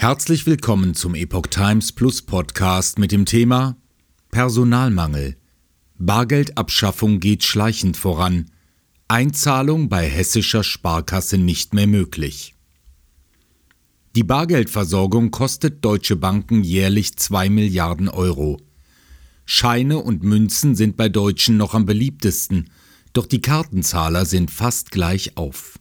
[0.00, 3.76] Herzlich willkommen zum Epoch Times Plus Podcast mit dem Thema
[4.30, 5.36] Personalmangel.
[5.98, 8.48] Bargeldabschaffung geht schleichend voran.
[9.08, 12.54] Einzahlung bei hessischer Sparkasse nicht mehr möglich.
[14.14, 18.60] Die Bargeldversorgung kostet deutsche Banken jährlich 2 Milliarden Euro.
[19.46, 22.70] Scheine und Münzen sind bei Deutschen noch am beliebtesten,
[23.14, 25.76] doch die Kartenzahler sind fast gleich auf.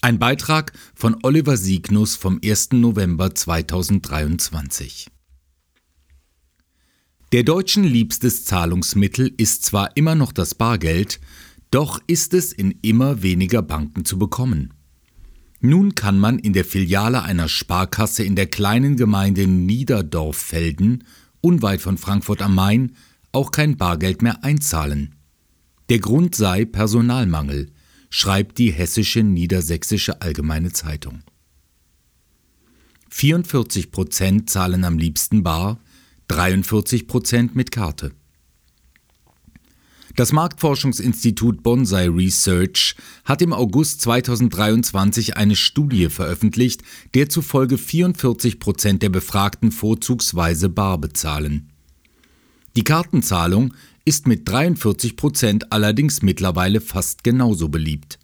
[0.00, 2.70] Ein Beitrag von Oliver Siegnus vom 1.
[2.74, 5.08] November 2023.
[7.32, 11.18] Der Deutschen liebstes Zahlungsmittel ist zwar immer noch das Bargeld,
[11.72, 14.72] doch ist es in immer weniger Banken zu bekommen.
[15.60, 21.02] Nun kann man in der Filiale einer Sparkasse in der kleinen Gemeinde Niederdorffelden,
[21.40, 22.94] unweit von Frankfurt am Main,
[23.32, 25.16] auch kein Bargeld mehr einzahlen.
[25.88, 27.72] Der Grund sei Personalmangel
[28.10, 31.22] schreibt die Hessische Niedersächsische Allgemeine Zeitung.
[33.10, 35.78] 44 Prozent zahlen am liebsten bar,
[36.28, 38.12] 43 Prozent mit Karte.
[40.18, 46.82] Das Marktforschungsinstitut Bonsai Research hat im August 2023 eine Studie veröffentlicht,
[47.14, 51.70] der zufolge 44 Prozent der Befragten vorzugsweise bar bezahlen.
[52.74, 53.74] Die Kartenzahlung
[54.08, 58.18] ist mit 43 Prozent allerdings mittlerweile fast genauso beliebt.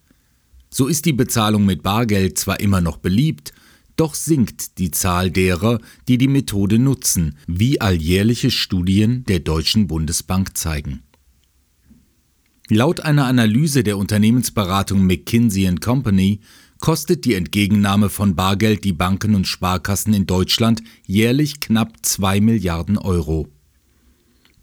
[0.71, 3.53] So ist die Bezahlung mit Bargeld zwar immer noch beliebt,
[3.95, 10.57] doch sinkt die Zahl derer, die die Methode nutzen, wie alljährliche Studien der Deutschen Bundesbank
[10.57, 11.03] zeigen.
[12.67, 16.39] Laut einer Analyse der Unternehmensberatung McKinsey Company
[16.79, 22.97] kostet die Entgegennahme von Bargeld die Banken und Sparkassen in Deutschland jährlich knapp 2 Milliarden
[22.97, 23.54] Euro.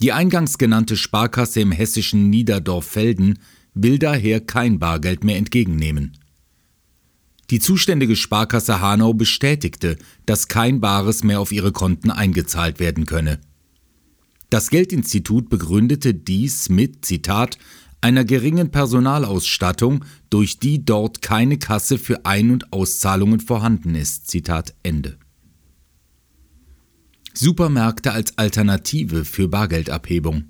[0.03, 3.39] Die eingangs genannte Sparkasse im hessischen Niederdorf-Felden
[3.73, 6.19] will daher kein Bargeld mehr entgegennehmen.
[7.51, 13.39] Die zuständige Sparkasse Hanau bestätigte, dass kein Bares mehr auf ihre Konten eingezahlt werden könne.
[14.51, 17.59] Das Geldinstitut begründete dies mit, Zitat,
[18.01, 24.29] einer geringen Personalausstattung, durch die dort keine Kasse für Ein- und Auszahlungen vorhanden ist.
[24.29, 25.17] Zitat Ende.
[27.35, 30.45] Supermärkte als Alternative für Bargeldabhebung.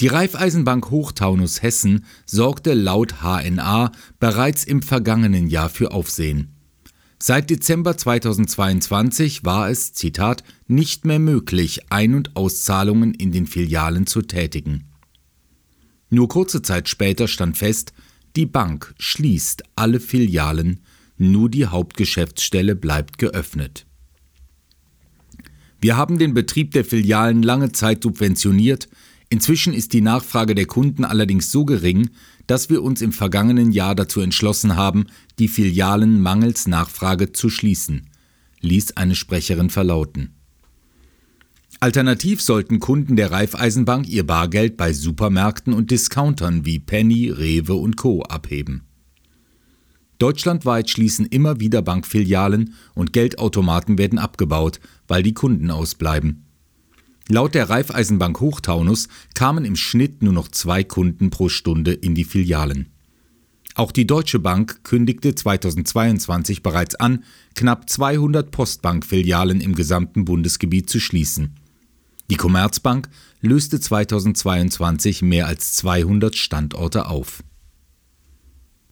[0.00, 6.50] Die Raiffeisenbank Hochtaunus Hessen sorgte laut HNA bereits im vergangenen Jahr für Aufsehen.
[7.22, 14.06] Seit Dezember 2022 war es, Zitat, nicht mehr möglich, Ein- und Auszahlungen in den Filialen
[14.06, 14.90] zu tätigen.
[16.10, 17.92] Nur kurze Zeit später stand fest,
[18.36, 20.80] die Bank schließt alle Filialen,
[21.16, 23.86] nur die Hauptgeschäftsstelle bleibt geöffnet.
[25.84, 28.88] Wir haben den Betrieb der Filialen lange Zeit subventioniert,
[29.28, 32.08] inzwischen ist die Nachfrage der Kunden allerdings so gering,
[32.46, 35.08] dass wir uns im vergangenen Jahr dazu entschlossen haben,
[35.38, 38.08] die Filialen mangels Nachfrage zu schließen,
[38.62, 40.36] ließ eine Sprecherin verlauten.
[41.80, 47.98] Alternativ sollten Kunden der Raiffeisenbank ihr Bargeld bei Supermärkten und Discountern wie Penny, Rewe und
[47.98, 48.22] Co.
[48.22, 48.84] abheben.
[50.18, 56.44] Deutschlandweit schließen immer wieder Bankfilialen und Geldautomaten werden abgebaut, weil die Kunden ausbleiben.
[57.28, 62.24] Laut der Raiffeisenbank Hochtaunus kamen im Schnitt nur noch zwei Kunden pro Stunde in die
[62.24, 62.90] Filialen.
[63.74, 67.24] Auch die Deutsche Bank kündigte 2022 bereits an,
[67.56, 71.56] knapp 200 Postbankfilialen im gesamten Bundesgebiet zu schließen.
[72.30, 73.08] Die Commerzbank
[73.40, 77.42] löste 2022 mehr als 200 Standorte auf.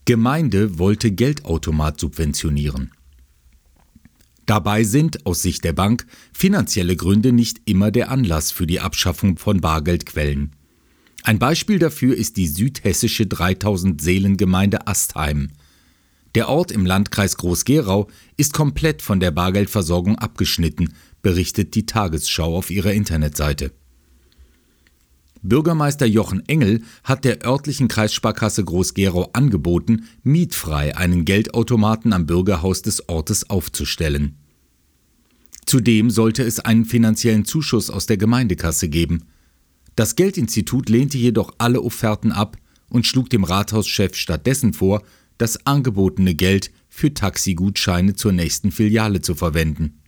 [0.04, 2.90] Gemeinde wollte Geldautomat subventionieren.
[4.46, 9.38] Dabei sind aus Sicht der Bank finanzielle Gründe nicht immer der Anlass für die Abschaffung
[9.38, 10.56] von Bargeldquellen.
[11.22, 15.52] Ein Beispiel dafür ist die südhessische 3000 Seelengemeinde Astheim.
[16.34, 22.70] Der Ort im Landkreis Groß-Gerau ist komplett von der Bargeldversorgung abgeschnitten, berichtet die Tagesschau auf
[22.70, 23.70] ihrer Internetseite.
[25.42, 33.08] Bürgermeister Jochen Engel hat der örtlichen Kreissparkasse Groß-Gerau angeboten, mietfrei einen Geldautomaten am Bürgerhaus des
[33.08, 34.36] Ortes aufzustellen.
[35.66, 39.24] Zudem sollte es einen finanziellen Zuschuss aus der Gemeindekasse geben.
[39.96, 42.56] Das Geldinstitut lehnte jedoch alle Offerten ab
[42.88, 45.02] und schlug dem Rathauschef stattdessen vor,
[45.38, 50.01] das angebotene Geld für Taxigutscheine zur nächsten Filiale zu verwenden.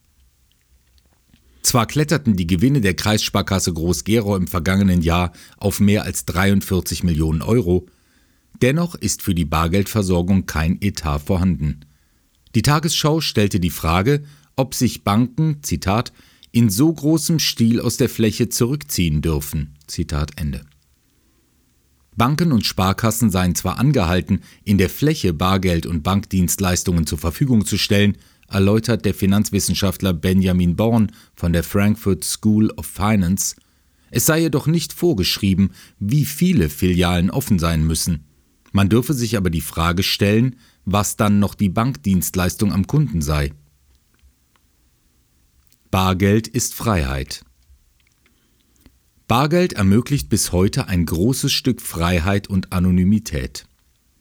[1.65, 7.41] Zwar kletterten die Gewinne der Kreissparkasse Groß-Gerau im vergangenen Jahr auf mehr als 43 Millionen
[7.41, 7.87] Euro,
[8.61, 11.81] dennoch ist für die Bargeldversorgung kein Etat vorhanden.
[12.55, 14.25] Die Tagesschau stellte die Frage,
[14.57, 16.13] ob sich Banken, Zitat,
[16.53, 19.75] in so großem Stil aus der Fläche zurückziehen dürfen.
[19.87, 20.67] Zitat Ende.
[22.15, 27.79] Banken und Sparkassen seien zwar angehalten, in der Fläche Bargeld und Bankdienstleistungen zur Verfügung zu
[27.79, 33.57] stellen, erläutert der Finanzwissenschaftler Benjamin Born von der Frankfurt School of Finance,
[34.11, 38.25] es sei jedoch nicht vorgeschrieben, wie viele Filialen offen sein müssen.
[38.71, 43.53] Man dürfe sich aber die Frage stellen, was dann noch die Bankdienstleistung am Kunden sei.
[45.91, 47.45] Bargeld ist Freiheit.
[49.27, 53.67] Bargeld ermöglicht bis heute ein großes Stück Freiheit und Anonymität.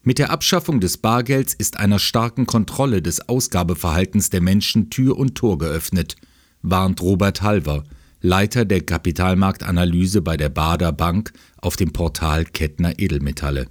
[0.05, 5.35] Mit der Abschaffung des Bargelds ist einer starken Kontrolle des Ausgabeverhaltens der Menschen Tür und
[5.35, 6.17] Tor geöffnet,
[6.61, 7.85] warnt Robert Halver,
[8.19, 13.67] Leiter der Kapitalmarktanalyse bei der Bader Bank auf dem Portal Kettner Edelmetalle.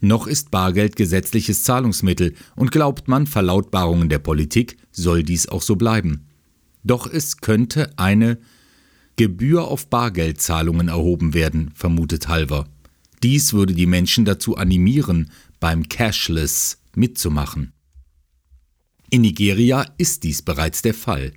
[0.00, 5.76] Noch ist Bargeld gesetzliches Zahlungsmittel und glaubt man Verlautbarungen der Politik, soll dies auch so
[5.76, 6.26] bleiben.
[6.84, 8.38] Doch es könnte eine
[9.16, 12.66] Gebühr auf Bargeldzahlungen erhoben werden, vermutet Halver.
[13.22, 15.30] Dies würde die Menschen dazu animieren,
[15.60, 17.72] beim Cashless mitzumachen.
[19.10, 21.32] In Nigeria ist dies bereits der Fall.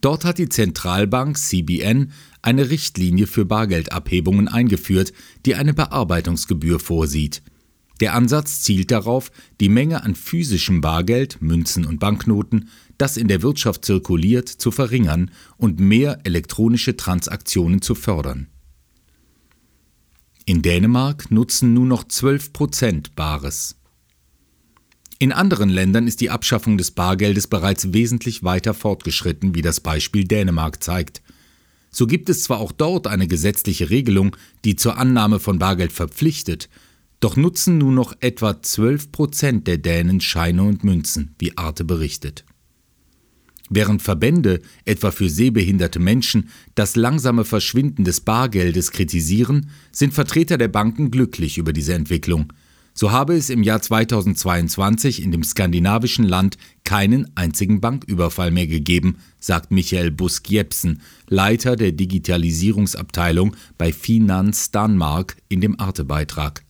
[0.00, 5.12] Dort hat die Zentralbank CBN eine Richtlinie für Bargeldabhebungen eingeführt,
[5.46, 7.42] die eine Bearbeitungsgebühr vorsieht.
[8.00, 9.30] Der Ansatz zielt darauf,
[9.60, 12.68] die Menge an physischem Bargeld, Münzen und Banknoten,
[12.98, 18.48] das in der Wirtschaft zirkuliert, zu verringern und mehr elektronische Transaktionen zu fördern.
[20.48, 23.74] In Dänemark nutzen nur noch 12 Prozent Bares.
[25.18, 30.22] In anderen Ländern ist die Abschaffung des Bargeldes bereits wesentlich weiter fortgeschritten, wie das Beispiel
[30.22, 31.20] Dänemark zeigt.
[31.90, 36.68] So gibt es zwar auch dort eine gesetzliche Regelung, die zur Annahme von Bargeld verpflichtet,
[37.18, 42.44] doch nutzen nur noch etwa 12 Prozent der Dänen Scheine und Münzen, wie Arte berichtet.
[43.68, 50.68] Während Verbände, etwa für sehbehinderte Menschen, das langsame Verschwinden des Bargeldes kritisieren, sind Vertreter der
[50.68, 52.52] Banken glücklich über diese Entwicklung.
[52.98, 59.18] So habe es im Jahr 2022 in dem skandinavischen Land keinen einzigen Banküberfall mehr gegeben,
[59.38, 66.65] sagt Michael Busk-Jepsen, Leiter der Digitalisierungsabteilung bei Finanz Danmark in dem Arte-Beitrag.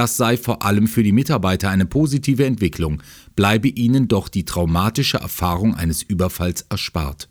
[0.00, 3.02] Das sei vor allem für die Mitarbeiter eine positive Entwicklung,
[3.36, 7.28] bleibe ihnen doch die traumatische Erfahrung eines Überfalls erspart.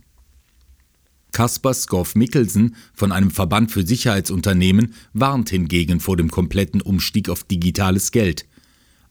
[1.31, 7.44] Kaspar Skoff Mikkelsen von einem Verband für Sicherheitsunternehmen warnt hingegen vor dem kompletten Umstieg auf
[7.44, 8.45] digitales Geld.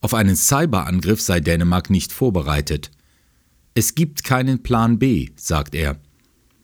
[0.01, 2.93] Auf einen Cyberangriff sei Dänemark nicht vorbereitet.
[3.75, 5.99] Es gibt keinen Plan B, sagt er.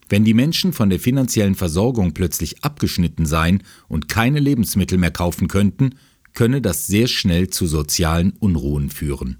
[0.09, 5.49] Wenn die Menschen von der finanziellen Versorgung plötzlich abgeschnitten seien und keine Lebensmittel mehr kaufen
[5.49, 5.97] könnten,
[6.35, 9.39] könne das sehr schnell zu sozialen Unruhen führen